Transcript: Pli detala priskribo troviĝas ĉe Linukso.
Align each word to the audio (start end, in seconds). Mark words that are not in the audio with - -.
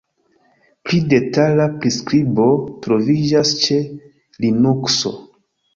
Pli 0.87 1.01
detala 1.11 1.67
priskribo 1.75 2.49
troviĝas 2.87 3.55
ĉe 3.65 3.81
Linukso. 4.47 5.19